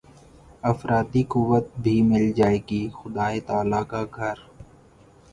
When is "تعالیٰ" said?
3.47-3.83